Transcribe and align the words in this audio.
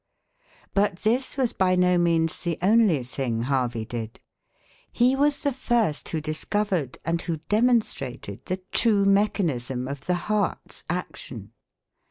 But 0.73 1.03
this 1.03 1.37
was 1.37 1.53
by 1.53 1.75
no 1.75 1.99
means 1.99 2.39
the 2.39 2.57
only 2.63 3.03
thing 3.03 3.43
Harvey 3.43 3.85
did. 3.85 4.19
He 4.91 5.15
was 5.15 5.43
the 5.43 5.51
first 5.51 6.09
who 6.09 6.19
discovered 6.19 6.97
and 7.05 7.21
who 7.21 7.37
demonstrated 7.49 8.43
the 8.47 8.63
true 8.71 9.05
mechanism 9.05 9.87
of 9.87 10.07
the 10.07 10.15
heart's 10.25 10.85
action. 10.89 11.51